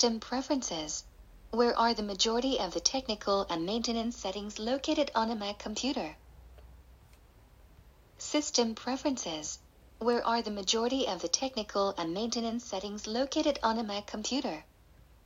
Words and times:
System 0.00 0.20
preferences. 0.20 1.02
Where 1.50 1.76
are 1.76 1.92
the 1.92 2.04
majority 2.04 2.60
of 2.60 2.72
the 2.72 2.78
technical 2.78 3.44
and 3.50 3.66
maintenance 3.66 4.16
settings 4.16 4.60
located 4.60 5.10
on 5.12 5.28
a 5.28 5.34
Mac 5.34 5.58
computer? 5.58 6.14
System 8.16 8.76
preferences. 8.76 9.58
Where 9.98 10.24
are 10.24 10.40
the 10.40 10.52
majority 10.52 11.08
of 11.08 11.20
the 11.20 11.26
technical 11.26 11.96
and 11.98 12.14
maintenance 12.14 12.64
settings 12.64 13.08
located 13.08 13.58
on 13.60 13.76
a 13.76 13.82
Mac 13.82 14.06
computer? 14.06 14.62